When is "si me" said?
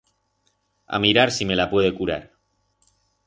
1.31-1.55